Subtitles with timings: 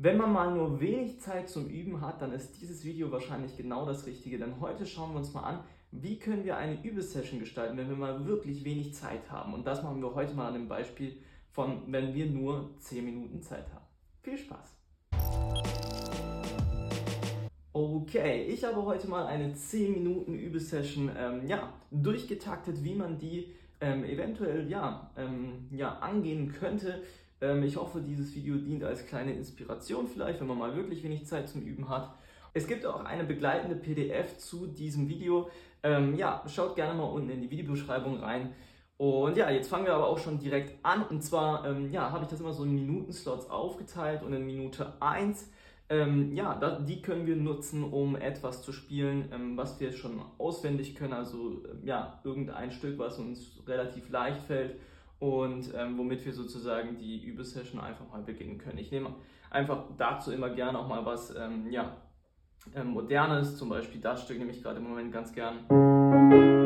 [0.00, 3.84] Wenn man mal nur wenig Zeit zum Üben hat, dann ist dieses Video wahrscheinlich genau
[3.84, 7.76] das Richtige, denn heute schauen wir uns mal an, wie können wir eine Übesession gestalten,
[7.76, 9.54] wenn wir mal wirklich wenig Zeit haben.
[9.54, 11.16] Und das machen wir heute mal an dem Beispiel
[11.50, 13.86] von, wenn wir nur 10 Minuten Zeit haben.
[14.22, 14.76] Viel Spaß!
[17.72, 23.52] Okay, ich habe heute mal eine 10 Minuten Übesession ähm, ja, durchgetaktet, wie man die
[23.80, 27.02] ähm, eventuell ja, ähm, ja, angehen könnte.
[27.40, 31.26] Ähm, ich hoffe, dieses Video dient als kleine Inspiration vielleicht, wenn man mal wirklich wenig
[31.26, 32.14] Zeit zum Üben hat.
[32.54, 35.50] Es gibt auch eine begleitende PDF zu diesem Video.
[35.82, 38.54] Ähm, ja, schaut gerne mal unten in die Videobeschreibung rein.
[38.96, 41.04] Und ja, jetzt fangen wir aber auch schon direkt an.
[41.04, 44.94] Und zwar ähm, ja, habe ich das immer so in Minutenslots aufgeteilt und in Minute
[45.00, 45.50] 1
[45.90, 50.20] ähm, ja, da, die können wir nutzen, um etwas zu spielen, ähm, was wir schon
[50.36, 51.14] auswendig können.
[51.14, 54.76] Also ähm, ja, irgendein Stück, was uns relativ leicht fällt
[55.18, 58.78] und ähm, womit wir sozusagen die Übesession einfach mal beginnen können.
[58.78, 59.14] Ich nehme
[59.50, 61.96] einfach dazu immer gerne auch mal was ähm, ja,
[62.74, 66.57] ähm, Modernes, zum Beispiel das Stück nehme ich gerade im Moment ganz gern.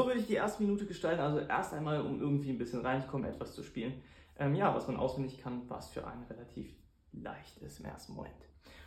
[0.00, 3.28] So würde ich die erste Minute gestalten, also erst einmal, um irgendwie ein bisschen reinzukommen,
[3.28, 4.00] etwas zu spielen.
[4.38, 6.74] Ähm, ja, was man auswendig kann, was für einen relativ
[7.12, 8.32] leicht ist im ersten Moment.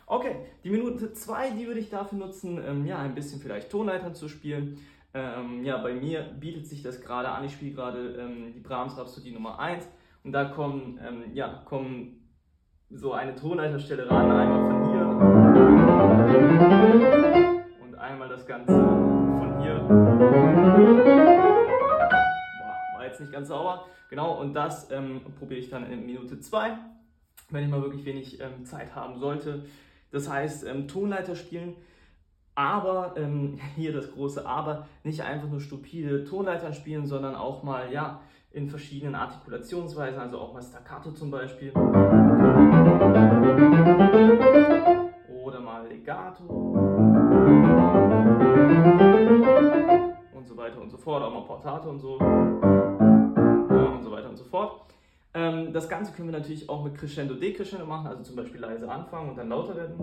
[0.06, 4.16] Okay, die Minute 2, die würde ich dafür nutzen, ähm, ja, ein bisschen vielleicht Tonleitern
[4.16, 4.80] zu spielen.
[5.14, 7.44] Ähm, ja, bei mir bietet sich das gerade an.
[7.44, 9.88] Ich spiele gerade ähm, die Brahms Rhapsodie Nummer 1
[10.24, 12.28] und da kommen, ähm, ja, kommen
[12.90, 15.06] so eine Tonleiterstelle ran, einmal von hier
[17.84, 19.13] und einmal das Ganze.
[22.94, 23.86] War jetzt nicht ganz sauber.
[24.10, 26.76] Genau, und das ähm, probiere ich dann in Minute 2,
[27.50, 29.64] wenn ich mal wirklich wenig ähm, Zeit haben sollte.
[30.10, 31.74] Das heißt, ähm, Tonleiter spielen,
[32.54, 37.92] aber, ähm, hier das große Aber, nicht einfach nur stupide Tonleitern spielen, sondern auch mal,
[37.92, 38.20] ja,
[38.52, 41.72] in verschiedenen Artikulationsweisen, also auch mal Staccato zum Beispiel.
[45.28, 47.33] Oder mal Legato
[51.46, 54.80] Portate und so und so weiter und so fort.
[55.34, 58.88] Ähm, das Ganze können wir natürlich auch mit Crescendo, Decrescendo machen, also zum Beispiel leise
[58.88, 59.98] anfangen und dann lauter werden.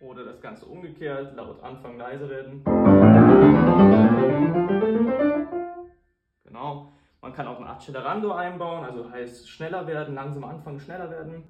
[0.00, 2.62] Oder das Ganze umgekehrt, laut anfangen, leise werden.
[6.44, 6.92] Genau.
[7.20, 11.44] Man kann auch ein Accelerando einbauen, also heißt schneller werden, langsam anfangen, schneller werden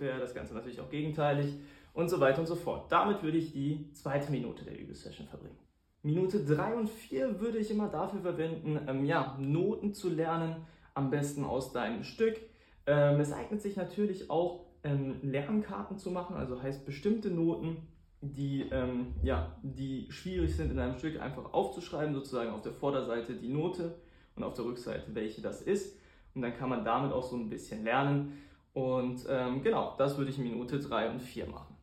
[0.00, 1.58] ungefähr, das Ganze natürlich auch gegenteilig
[1.92, 2.90] und so weiter und so fort.
[2.90, 5.58] Damit würde ich die zweite Minute der Übesession verbringen.
[6.02, 11.10] Minute 3 und 4 würde ich immer dafür verwenden, ähm, ja, Noten zu lernen, am
[11.10, 12.40] besten aus deinem Stück.
[12.86, 17.88] Ähm, es eignet sich natürlich auch, ähm, Lernkarten zu machen, also heißt bestimmte Noten,
[18.22, 23.34] die, ähm, ja, die schwierig sind in einem Stück, einfach aufzuschreiben, sozusagen auf der Vorderseite
[23.34, 23.94] die Note
[24.36, 25.98] und auf der Rückseite welche das ist.
[26.34, 28.38] Und dann kann man damit auch so ein bisschen lernen.
[28.72, 31.76] Und ähm, genau, das würde ich in Minute 3 und 4 machen.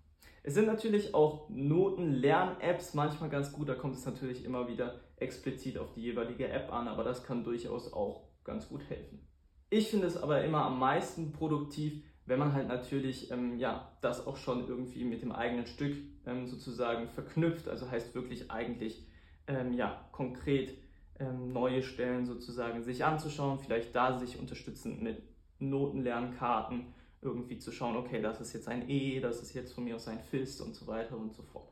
[0.48, 5.78] Es sind natürlich auch Noten-Lern-Apps manchmal ganz gut, da kommt es natürlich immer wieder explizit
[5.78, 9.28] auf die jeweilige App an, aber das kann durchaus auch ganz gut helfen.
[9.70, 14.26] Ich finde es aber immer am meisten produktiv, wenn man halt natürlich ähm, ja, das
[14.26, 19.06] auch schon irgendwie mit dem eigenen Stück ähm, sozusagen verknüpft, also heißt wirklich eigentlich
[19.48, 20.78] ähm, ja, konkret
[21.20, 25.22] ähm, neue Stellen sozusagen sich anzuschauen, vielleicht da sich unterstützend mit
[25.60, 26.94] Notenlernkarten
[27.28, 30.08] irgendwie zu schauen, okay, das ist jetzt ein E, das ist jetzt von mir aus
[30.08, 31.70] ein Fist und so weiter und so fort.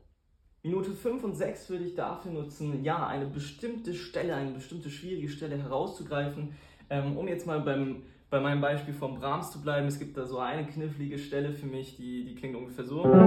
[0.62, 5.28] Minute 5 und 6 würde ich dafür nutzen, ja, eine bestimmte Stelle, eine bestimmte schwierige
[5.28, 6.56] Stelle herauszugreifen.
[6.90, 10.24] Ähm, um jetzt mal beim, bei meinem Beispiel vom Brahms zu bleiben, es gibt da
[10.24, 13.02] so eine knifflige Stelle für mich, die, die klingt ungefähr so.
[13.02, 13.18] Und so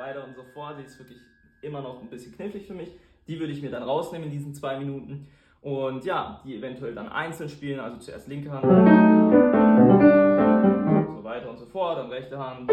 [0.00, 0.78] weiter und so fort.
[0.78, 1.18] Die ist wirklich
[1.60, 2.90] immer noch ein bisschen knifflig für mich.
[3.28, 5.26] Die würde ich mir dann rausnehmen in diesen zwei Minuten
[5.64, 8.70] und ja, die eventuell dann einzeln spielen, also zuerst linke Hand und
[11.16, 12.70] so weiter und so fort, dann rechte Hand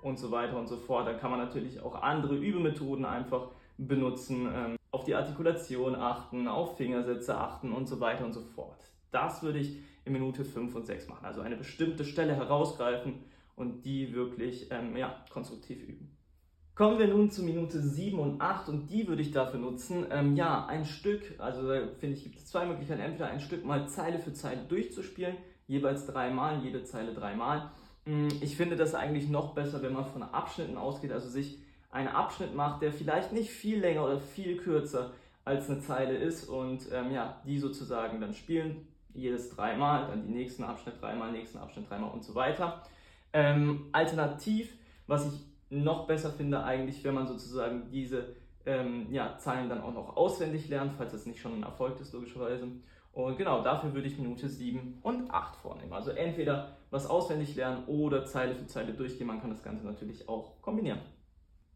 [0.00, 1.06] und so weiter und so fort.
[1.06, 6.78] Dann kann man natürlich auch andere Übemethoden einfach benutzen, ähm, auf die Artikulation achten, auf
[6.78, 8.82] Fingersätze achten und so weiter und so fort.
[9.10, 9.76] Das würde ich
[10.06, 11.26] in Minute 5 und 6 machen.
[11.26, 13.22] Also eine bestimmte Stelle herausgreifen
[13.54, 16.16] und die wirklich ähm, ja, konstruktiv üben.
[16.74, 20.36] Kommen wir nun zu Minute 7 und 8 und die würde ich dafür nutzen, ähm,
[20.36, 23.86] ja, ein Stück, also da finde ich, gibt es zwei Möglichkeiten, entweder ein Stück mal
[23.88, 25.36] Zeile für Zeile durchzuspielen,
[25.66, 27.70] jeweils dreimal, jede Zeile dreimal.
[28.06, 31.58] Mm, ich finde das eigentlich noch besser, wenn man von Abschnitten ausgeht, also sich
[31.90, 35.12] einen Abschnitt macht, der vielleicht nicht viel länger oder viel kürzer
[35.44, 40.32] als eine Zeile ist und ähm, ja, die sozusagen dann spielen, jedes dreimal, dann die
[40.32, 42.82] nächsten Abschnitt dreimal, nächsten Abschnitt dreimal und so weiter.
[43.34, 44.74] Ähm, alternativ,
[45.06, 48.36] was ich noch besser finde eigentlich, wenn man sozusagen diese
[48.66, 52.12] ähm, ja, Zahlen dann auch noch auswendig lernt, falls es nicht schon ein Erfolg ist,
[52.12, 52.68] logischerweise.
[53.12, 55.92] Und genau dafür würde ich Minute 7 und 8 vornehmen.
[55.92, 59.26] Also entweder was auswendig lernen oder Zeile für Zeile durchgehen.
[59.26, 61.00] Man kann das Ganze natürlich auch kombinieren.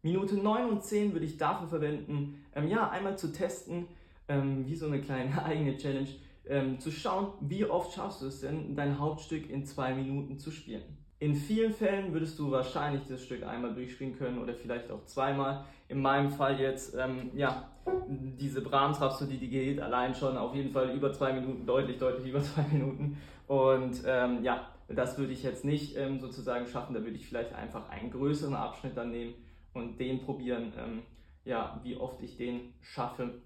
[0.03, 3.89] Minute 9 und 10 würde ich dafür verwenden, ähm, ja, einmal zu testen,
[4.29, 6.09] ähm, wie so eine kleine eigene Challenge,
[6.49, 10.51] ähm, zu schauen, wie oft schaffst du es denn, dein Hauptstück in zwei Minuten zu
[10.51, 10.83] spielen.
[11.19, 15.65] In vielen Fällen würdest du wahrscheinlich das Stück einmal durchspielen können oder vielleicht auch zweimal.
[15.89, 17.71] In meinem Fall jetzt, ähm, ja,
[18.09, 22.41] diese Brahms-Rhapsodie, die geht allein schon auf jeden Fall über zwei Minuten, deutlich, deutlich über
[22.43, 23.17] zwei Minuten.
[23.47, 26.95] Und ähm, ja, das würde ich jetzt nicht ähm, sozusagen schaffen.
[26.95, 29.35] Da würde ich vielleicht einfach einen größeren Abschnitt dann nehmen
[29.73, 31.03] und den probieren, ähm,
[31.45, 33.41] ja, wie oft ich den schaffe.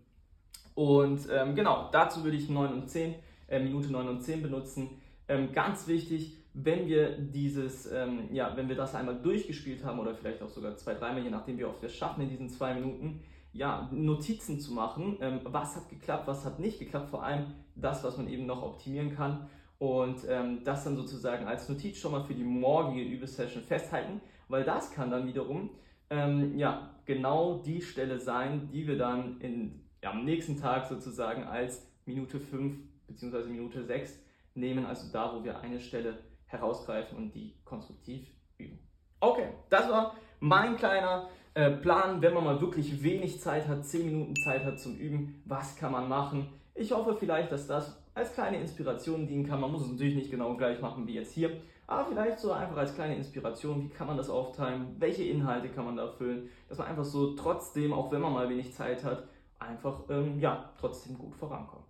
[0.80, 3.14] Und ähm, genau, dazu würde ich 9 und 10,
[3.48, 4.88] äh, Minute 9 und 10 benutzen.
[5.28, 10.14] Ähm, ganz wichtig, wenn wir dieses, ähm, ja, wenn wir das einmal durchgespielt haben oder
[10.14, 12.72] vielleicht auch sogar zwei, dreimal, je nachdem wie oft wir es schaffen in diesen zwei
[12.72, 13.22] Minuten,
[13.52, 18.02] ja, Notizen zu machen, ähm, was hat geklappt, was hat nicht geklappt, vor allem das,
[18.02, 22.22] was man eben noch optimieren kann und ähm, das dann sozusagen als Notiz schon mal
[22.22, 25.68] für die morgige Übesession festhalten, weil das kann dann wiederum
[26.08, 31.86] ähm, ja, genau die Stelle sein, die wir dann in, am nächsten Tag sozusagen als
[32.06, 32.76] Minute 5
[33.08, 33.48] bzw.
[33.48, 34.18] Minute 6
[34.54, 38.78] nehmen, also da, wo wir eine Stelle herausgreifen und die konstruktiv üben.
[39.20, 44.06] Okay, das war mein kleiner äh, Plan, wenn man mal wirklich wenig Zeit hat, 10
[44.06, 46.48] Minuten Zeit hat zum Üben, was kann man machen?
[46.74, 49.60] Ich hoffe vielleicht, dass das als kleine Inspiration dienen kann.
[49.60, 52.76] Man muss es natürlich nicht genau gleich machen wie jetzt hier, aber vielleicht so einfach
[52.76, 56.78] als kleine Inspiration, wie kann man das aufteilen, welche Inhalte kann man da füllen, dass
[56.78, 59.24] man einfach so trotzdem, auch wenn man mal wenig Zeit hat,
[59.60, 61.86] einfach ähm, ja, trotzdem gut vorankommt.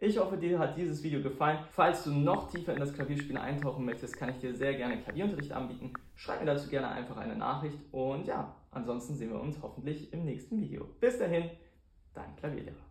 [0.00, 1.58] Ich hoffe, dir hat dieses Video gefallen.
[1.72, 5.52] Falls du noch tiefer in das Klavierspielen eintauchen möchtest, kann ich dir sehr gerne Klavierunterricht
[5.52, 5.92] anbieten.
[6.14, 10.24] Schreib mir dazu gerne einfach eine Nachricht und ja, ansonsten sehen wir uns hoffentlich im
[10.24, 10.84] nächsten Video.
[11.00, 11.50] Bis dahin,
[12.14, 12.87] dein Klavierlehrer.